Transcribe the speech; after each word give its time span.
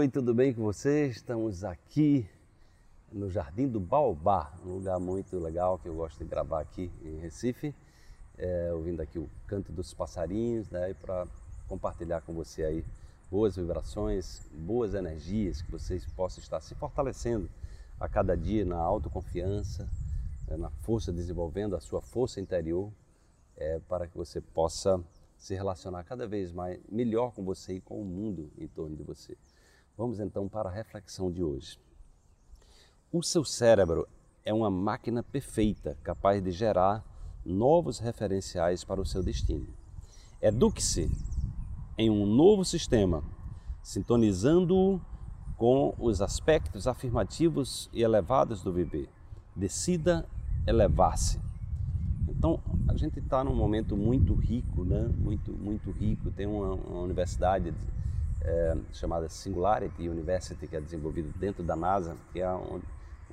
Oi, 0.00 0.08
tudo 0.08 0.32
bem 0.32 0.54
com 0.54 0.62
você? 0.62 1.08
Estamos 1.08 1.62
aqui 1.62 2.26
no 3.12 3.28
Jardim 3.28 3.68
do 3.68 3.78
Baobá, 3.78 4.50
um 4.64 4.76
lugar 4.76 4.98
muito 4.98 5.38
legal 5.38 5.78
que 5.78 5.86
eu 5.86 5.94
gosto 5.94 6.16
de 6.16 6.24
gravar 6.24 6.62
aqui 6.62 6.90
em 7.04 7.18
Recife, 7.18 7.74
é, 8.38 8.72
ouvindo 8.72 9.02
aqui 9.02 9.18
o 9.18 9.28
canto 9.46 9.70
dos 9.70 9.92
passarinhos, 9.92 10.70
né, 10.70 10.94
para 10.94 11.26
compartilhar 11.68 12.22
com 12.22 12.32
você 12.32 12.64
aí 12.64 12.84
boas 13.30 13.56
vibrações, 13.56 14.40
boas 14.54 14.94
energias, 14.94 15.60
que 15.60 15.70
vocês 15.70 16.06
possam 16.16 16.42
estar 16.42 16.62
se 16.62 16.74
fortalecendo 16.76 17.46
a 18.00 18.08
cada 18.08 18.34
dia 18.34 18.64
na 18.64 18.78
autoconfiança, 18.78 19.86
né, 20.48 20.56
na 20.56 20.70
força, 20.70 21.12
desenvolvendo 21.12 21.76
a 21.76 21.80
sua 21.80 22.00
força 22.00 22.40
interior, 22.40 22.90
é, 23.54 23.78
para 23.80 24.06
que 24.06 24.16
você 24.16 24.40
possa 24.40 24.98
se 25.36 25.54
relacionar 25.54 26.04
cada 26.04 26.26
vez 26.26 26.52
mais 26.52 26.80
melhor 26.90 27.34
com 27.34 27.44
você 27.44 27.74
e 27.74 27.80
com 27.82 28.00
o 28.00 28.04
mundo 28.06 28.50
em 28.56 28.66
torno 28.66 28.96
de 28.96 29.02
você. 29.02 29.36
Vamos 30.00 30.18
então 30.18 30.48
para 30.48 30.70
a 30.70 30.72
reflexão 30.72 31.30
de 31.30 31.44
hoje. 31.44 31.78
O 33.12 33.22
seu 33.22 33.44
cérebro 33.44 34.08
é 34.42 34.50
uma 34.50 34.70
máquina 34.70 35.22
perfeita, 35.22 35.94
capaz 36.02 36.42
de 36.42 36.50
gerar 36.50 37.04
novos 37.44 37.98
referenciais 37.98 38.82
para 38.82 38.98
o 38.98 39.04
seu 39.04 39.22
destino. 39.22 39.66
Eduque-se 40.40 41.10
em 41.98 42.08
um 42.08 42.24
novo 42.24 42.64
sistema, 42.64 43.22
sintonizando-o 43.82 44.98
com 45.58 45.94
os 45.98 46.22
aspectos 46.22 46.86
afirmativos 46.86 47.90
e 47.92 48.02
elevados 48.02 48.62
do 48.62 48.72
viver. 48.72 49.06
Decida 49.54 50.26
elevar-se. 50.66 51.38
Então, 52.26 52.58
a 52.88 52.96
gente 52.96 53.18
está 53.18 53.44
num 53.44 53.54
momento 53.54 53.98
muito 53.98 54.32
rico, 54.32 54.82
né? 54.82 55.10
muito, 55.18 55.52
muito 55.52 55.90
rico. 55.90 56.30
Tem 56.30 56.46
uma, 56.46 56.72
uma 56.72 57.02
universidade 57.02 57.74
é, 58.42 58.76
chamada 58.92 59.28
Singularity 59.28 60.08
University, 60.08 60.66
que 60.66 60.76
é 60.76 60.80
desenvolvida 60.80 61.30
dentro 61.36 61.62
da 61.62 61.76
NASA, 61.76 62.16
que 62.32 62.40
é 62.40 62.50
o 62.52 62.80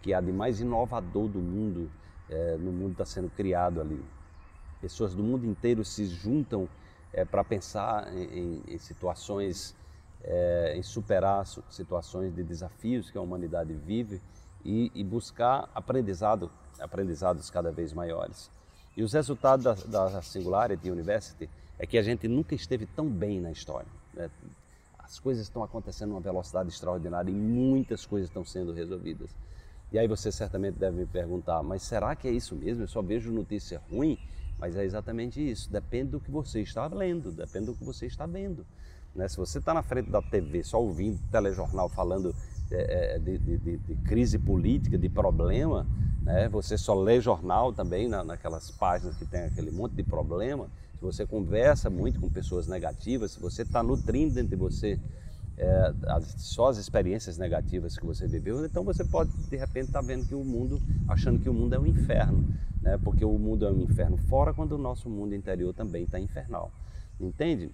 que 0.00 0.12
há 0.12 0.20
de 0.20 0.32
mais 0.32 0.60
inovador 0.60 1.28
do 1.28 1.38
mundo, 1.38 1.90
é, 2.28 2.56
no 2.56 2.72
mundo 2.72 2.92
está 2.92 3.04
sendo 3.04 3.30
criado 3.30 3.80
ali. 3.80 4.02
Pessoas 4.80 5.14
do 5.14 5.22
mundo 5.22 5.46
inteiro 5.46 5.84
se 5.84 6.06
juntam 6.06 6.68
é, 7.12 7.24
para 7.24 7.44
pensar 7.44 8.12
em, 8.12 8.62
em 8.66 8.78
situações, 8.78 9.76
é, 10.24 10.74
em 10.76 10.82
superar 10.82 11.46
situações 11.70 12.34
de 12.34 12.42
desafios 12.42 13.10
que 13.10 13.18
a 13.18 13.20
humanidade 13.20 13.72
vive 13.74 14.20
e, 14.64 14.90
e 14.94 15.04
buscar 15.04 15.68
aprendizado, 15.74 16.50
aprendizados 16.80 17.50
cada 17.50 17.70
vez 17.70 17.92
maiores. 17.92 18.50
E 18.96 19.02
os 19.02 19.12
resultados 19.12 19.64
da, 19.64 20.08
da 20.08 20.22
Singularity 20.22 20.90
University 20.90 21.48
é 21.78 21.86
que 21.86 21.96
a 21.96 22.02
gente 22.02 22.28
nunca 22.28 22.54
esteve 22.54 22.86
tão 22.86 23.08
bem 23.08 23.40
na 23.40 23.50
história. 23.50 23.88
Né? 24.14 24.30
As 25.12 25.18
coisas 25.18 25.42
estão 25.42 25.62
acontecendo 25.62 26.12
a 26.12 26.14
uma 26.14 26.20
velocidade 26.22 26.70
extraordinária 26.70 27.30
e 27.30 27.34
muitas 27.34 28.06
coisas 28.06 28.30
estão 28.30 28.46
sendo 28.46 28.72
resolvidas. 28.72 29.28
E 29.92 29.98
aí 29.98 30.08
você 30.08 30.32
certamente 30.32 30.78
deve 30.78 30.96
me 30.96 31.04
perguntar, 31.04 31.62
mas 31.62 31.82
será 31.82 32.16
que 32.16 32.26
é 32.26 32.30
isso 32.30 32.56
mesmo? 32.56 32.84
Eu 32.84 32.88
só 32.88 33.02
vejo 33.02 33.30
notícia 33.30 33.78
ruim, 33.90 34.18
mas 34.58 34.74
é 34.74 34.82
exatamente 34.82 35.38
isso. 35.38 35.70
Depende 35.70 36.12
do 36.12 36.18
que 36.18 36.30
você 36.30 36.62
está 36.62 36.86
lendo, 36.86 37.30
depende 37.30 37.66
do 37.66 37.74
que 37.74 37.84
você 37.84 38.06
está 38.06 38.24
vendo. 38.24 38.64
Né? 39.14 39.28
Se 39.28 39.36
você 39.36 39.58
está 39.58 39.74
na 39.74 39.82
frente 39.82 40.08
da 40.08 40.22
TV 40.22 40.64
só 40.64 40.80
ouvindo 40.80 41.18
telejornal 41.30 41.90
falando 41.90 42.34
é, 42.70 43.18
de, 43.18 43.36
de, 43.36 43.58
de, 43.58 43.76
de, 43.76 43.94
crise 43.96 44.38
política, 44.38 44.96
de 44.96 45.10
problema, 45.10 45.86
né? 46.22 46.48
você 46.48 46.78
só 46.78 46.94
lê 46.94 47.20
jornal 47.20 47.70
também 47.70 48.08
na, 48.08 48.24
naquelas 48.24 48.70
páginas 48.70 49.14
que 49.18 49.26
tem 49.26 49.42
aquele 49.42 49.70
monte 49.70 49.92
de 49.92 50.04
problema, 50.04 50.70
você 51.02 51.26
conversa 51.26 51.90
muito 51.90 52.20
com 52.20 52.30
pessoas 52.30 52.66
negativas, 52.66 53.32
se 53.32 53.40
você 53.40 53.62
está 53.62 53.82
nutrindo 53.82 54.34
dentro 54.34 54.50
de 54.50 54.56
você 54.56 54.98
é, 55.58 55.92
as, 56.06 56.34
só 56.38 56.68
as 56.68 56.78
experiências 56.78 57.36
negativas 57.36 57.96
que 57.96 58.06
você 58.06 58.26
viveu, 58.26 58.64
então 58.64 58.82
você 58.84 59.04
pode 59.04 59.30
de 59.48 59.56
repente 59.56 59.86
estar 59.86 60.00
tá 60.00 60.06
vendo 60.06 60.26
que 60.26 60.34
o 60.34 60.44
mundo, 60.44 60.80
achando 61.08 61.38
que 61.38 61.48
o 61.48 61.54
mundo 61.54 61.74
é 61.74 61.78
um 61.78 61.86
inferno, 61.86 62.44
né? 62.80 62.98
porque 63.02 63.24
o 63.24 63.38
mundo 63.38 63.66
é 63.66 63.70
um 63.70 63.82
inferno 63.82 64.16
fora 64.16 64.54
quando 64.54 64.72
o 64.72 64.78
nosso 64.78 65.10
mundo 65.10 65.34
interior 65.34 65.74
também 65.74 66.04
está 66.04 66.18
infernal, 66.18 66.72
entende? 67.20 67.70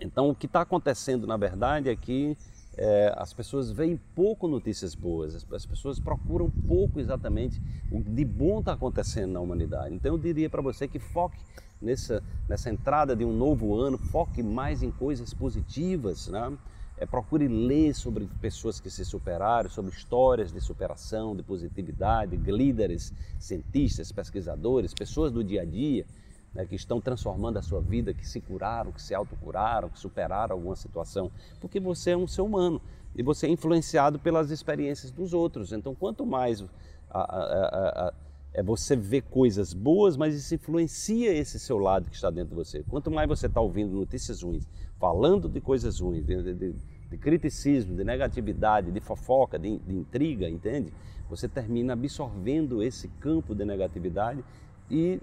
Então 0.00 0.28
o 0.28 0.34
que 0.34 0.46
está 0.46 0.60
acontecendo 0.60 1.26
na 1.26 1.36
verdade 1.36 1.88
é 1.88 1.96
que 1.96 2.36
é, 2.76 3.12
as 3.16 3.32
pessoas 3.32 3.72
veem 3.72 3.98
pouco 4.14 4.46
notícias 4.46 4.94
boas, 4.94 5.34
as, 5.34 5.52
as, 5.52 5.66
pessoas 5.66 5.98
procuram 5.98 6.48
pouco 6.48 7.00
exatamente 7.00 7.60
o 7.90 8.00
de 8.00 8.24
bom 8.24 8.60
está 8.60 8.74
acontecendo 8.74 9.32
na 9.32 9.40
humanidade. 9.40 9.94
Então 9.94 10.12
eu 10.12 10.18
diria 10.18 10.48
para 10.48 10.62
você 10.62 10.86
que 10.86 11.00
foque 11.00 11.36
nessa, 11.80 12.22
nessa 12.48 12.70
entrada 12.70 13.14
de 13.14 13.24
um 13.24 13.32
novo 13.32 13.76
ano, 13.76 13.98
foque 13.98 14.42
mais 14.42 14.82
em 14.82 14.90
coisas 14.90 15.32
positivas, 15.32 16.28
né? 16.28 16.56
É, 17.00 17.06
procure 17.06 17.46
ler 17.46 17.94
sobre 17.94 18.28
pessoas 18.40 18.80
que 18.80 18.90
se 18.90 19.04
superaram, 19.04 19.70
sobre 19.70 19.92
histórias 19.92 20.52
de 20.52 20.60
superação, 20.60 21.36
de 21.36 21.44
positividade, 21.44 22.36
líderes, 22.36 23.12
cientistas, 23.38 24.10
pesquisadores, 24.10 24.92
pessoas 24.92 25.30
do 25.30 25.44
dia 25.44 25.62
a 25.62 25.64
dia 25.64 26.04
né, 26.54 26.66
que 26.66 26.74
estão 26.74 27.00
transformando 27.00 27.58
a 27.58 27.62
sua 27.62 27.80
vida, 27.80 28.12
que 28.12 28.26
se 28.26 28.40
curaram, 28.40 28.92
que 28.92 29.00
se 29.00 29.14
autocuraram, 29.14 29.88
que 29.88 29.98
superaram 29.98 30.56
alguma 30.56 30.76
situação, 30.76 31.30
porque 31.60 31.78
você 31.78 32.10
é 32.10 32.16
um 32.16 32.26
ser 32.26 32.42
humano 32.42 32.80
e 33.14 33.22
você 33.22 33.46
é 33.46 33.50
influenciado 33.50 34.18
pelas 34.18 34.50
experiências 34.50 35.10
dos 35.10 35.32
outros. 35.32 35.72
Então, 35.72 35.94
quanto 35.94 36.26
mais 36.26 36.64
a, 37.10 37.20
a, 37.20 38.08
a, 38.08 38.14
é 38.58 38.62
você 38.62 38.96
ver 38.96 39.22
coisas 39.22 39.72
boas, 39.72 40.16
mas 40.16 40.34
isso 40.34 40.52
influencia 40.52 41.32
esse 41.32 41.60
seu 41.60 41.78
lado 41.78 42.10
que 42.10 42.16
está 42.16 42.28
dentro 42.28 42.48
de 42.48 42.56
você. 42.56 42.82
Quanto 42.88 43.08
mais 43.08 43.28
você 43.28 43.46
está 43.46 43.60
ouvindo 43.60 43.92
notícias 43.92 44.42
ruins, 44.42 44.66
falando 44.98 45.48
de 45.48 45.60
coisas 45.60 46.00
ruins, 46.00 46.26
de, 46.26 46.54
de, 46.54 46.74
de 47.08 47.18
criticismo, 47.18 47.94
de 47.94 48.02
negatividade, 48.02 48.90
de 48.90 48.98
fofoca, 48.98 49.60
de, 49.60 49.78
de 49.78 49.94
intriga, 49.94 50.48
entende? 50.48 50.92
Você 51.30 51.46
termina 51.46 51.92
absorvendo 51.92 52.82
esse 52.82 53.06
campo 53.20 53.54
de 53.54 53.64
negatividade 53.64 54.44
e 54.90 55.20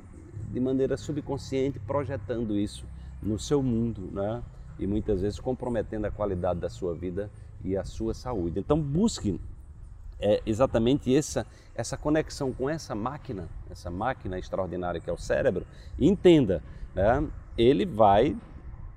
de 0.50 0.60
maneira 0.62 0.96
subconsciente 0.96 1.78
projetando 1.78 2.58
isso 2.58 2.86
no 3.22 3.38
seu 3.38 3.62
mundo, 3.62 4.10
né? 4.14 4.42
E 4.80 4.88
muitas 4.88 5.20
vezes 5.20 5.42
comprometendo 5.42 6.06
a 6.06 6.12
qualidade 6.12 6.62
da 6.62 6.70
sua 6.70 6.96
vida 6.96 7.30
e 7.66 7.76
a 7.76 7.84
sua 7.84 8.14
saúde. 8.14 8.62
Então 8.62 8.82
busque 8.82 9.38
é, 10.20 10.42
exatamente 10.46 11.16
essa 11.16 11.46
essa 11.76 11.98
conexão 11.98 12.54
com 12.54 12.70
essa 12.70 12.96
máquina, 12.96 13.50
essa 13.70 13.92
máquina 13.92 14.40
extraordinária 14.40 15.02
que 15.02 15.10
é 15.10 15.14
o 15.14 15.18
cérebro. 15.18 15.68
Entenda, 16.00 16.64
né? 16.96 17.28
Ele 17.58 17.86
vai 17.86 18.36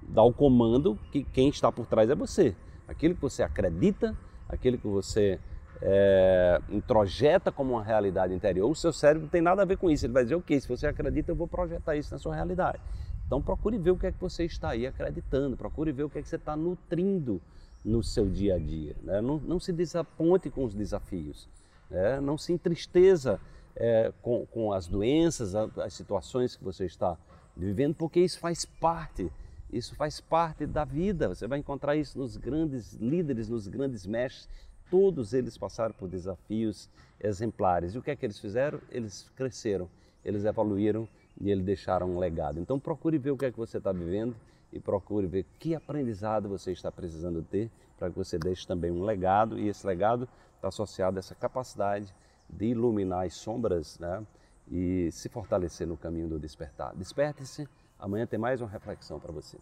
dar 0.00 0.22
o 0.22 0.32
comando 0.32 0.96
que 1.10 1.24
quem 1.24 1.48
está 1.48 1.72
por 1.72 1.86
trás 1.86 2.08
é 2.08 2.14
você. 2.14 2.54
Aquilo 2.86 3.16
que 3.16 3.20
você 3.20 3.42
acredita, 3.42 4.16
aquilo 4.48 4.78
que 4.78 4.86
você 4.86 5.40
é, 5.82 6.60
introjeta 6.70 7.50
como 7.50 7.74
uma 7.74 7.82
realidade 7.82 8.32
interior, 8.32 8.70
o 8.70 8.74
seu 8.74 8.92
cérebro 8.92 9.22
não 9.22 9.28
tem 9.28 9.42
nada 9.42 9.62
a 9.62 9.64
ver 9.64 9.76
com 9.76 9.90
isso. 9.90 10.06
Ele 10.06 10.12
vai 10.12 10.22
dizer, 10.22 10.36
ok, 10.36 10.60
se 10.60 10.68
você 10.68 10.86
acredita, 10.86 11.32
eu 11.32 11.36
vou 11.36 11.48
projetar 11.48 11.96
isso 11.96 12.12
na 12.12 12.18
sua 12.18 12.34
realidade. 12.34 12.78
Então 13.26 13.42
procure 13.42 13.76
ver 13.76 13.90
o 13.90 13.96
que 13.96 14.06
é 14.06 14.12
que 14.12 14.20
você 14.20 14.44
está 14.44 14.70
aí 14.70 14.86
acreditando, 14.86 15.56
procure 15.56 15.92
ver 15.92 16.04
o 16.04 16.10
que 16.10 16.18
é 16.18 16.22
que 16.22 16.28
você 16.28 16.36
está 16.36 16.56
nutrindo 16.56 17.42
no 17.88 18.02
seu 18.02 18.28
dia 18.28 18.56
a 18.56 18.58
dia. 18.58 18.94
Né? 19.02 19.20
Não, 19.20 19.38
não, 19.38 19.58
se 19.58 19.72
desaponte 19.72 20.50
com 20.50 20.64
os 20.64 20.74
desafios, 20.74 21.48
né? 21.90 22.20
não 22.20 22.36
se 22.36 22.52
entristeça 22.52 23.40
é, 23.74 24.12
com, 24.22 24.46
com, 24.46 24.72
as 24.72 24.86
doenças, 24.86 25.54
as 25.54 25.94
situações 25.94 26.56
que 26.56 26.64
você 26.64 26.84
está 26.84 27.16
vivendo, 27.56 27.94
porque 27.94 28.20
isso 28.20 28.38
faz 28.38 28.64
parte, 28.64 29.30
isso 29.72 29.94
faz 29.94 30.20
parte 30.20 30.66
da 30.66 30.84
vida. 30.84 31.28
Você 31.28 31.46
vai 31.46 31.58
encontrar 31.58 31.96
isso 31.96 32.18
nos 32.18 32.36
grandes 32.36 32.94
líderes, 32.94 33.48
nos 33.48 33.66
grandes 33.66 34.06
mestres, 34.06 34.48
Todos 34.90 35.34
eles 35.34 35.58
passaram 35.58 35.92
por 35.92 36.08
desafios 36.08 36.88
exemplares. 37.20 37.94
E 37.94 37.98
o 37.98 38.02
que 38.02 38.10
é 38.10 38.16
que 38.16 38.24
eles 38.24 38.38
fizeram? 38.38 38.80
Eles 38.90 39.30
cresceram, 39.36 39.88
eles 40.24 40.44
evoluíram 40.44 41.06
e 41.40 41.50
eles 41.50 41.64
deixaram 41.64 42.10
um 42.10 42.18
legado. 42.18 42.58
Então 42.58 42.78
procure 42.78 43.18
ver 43.18 43.32
o 43.32 43.36
que 43.36 43.44
é 43.44 43.50
que 43.50 43.58
você 43.58 43.78
está 43.78 43.92
vivendo 43.92 44.34
e 44.72 44.78
procure 44.80 45.26
ver 45.26 45.46
que 45.58 45.74
aprendizado 45.74 46.48
você 46.48 46.72
está 46.72 46.90
precisando 46.90 47.42
ter 47.42 47.70
para 47.98 48.10
que 48.10 48.16
você 48.16 48.38
deixe 48.38 48.66
também 48.66 48.90
um 48.90 49.02
legado 49.02 49.58
e 49.58 49.68
esse 49.68 49.86
legado 49.86 50.28
está 50.56 50.68
associado 50.68 51.18
a 51.18 51.20
essa 51.20 51.34
capacidade 51.34 52.14
de 52.48 52.66
iluminar 52.66 53.26
as 53.26 53.34
sombras 53.34 53.98
né? 53.98 54.24
e 54.70 55.10
se 55.12 55.28
fortalecer 55.28 55.86
no 55.86 55.96
caminho 55.96 56.28
do 56.28 56.38
despertar. 56.38 56.94
Desperte-se, 56.94 57.68
amanhã 57.98 58.26
tem 58.26 58.38
mais 58.38 58.60
uma 58.60 58.68
reflexão 58.68 59.18
para 59.18 59.32
você. 59.32 59.58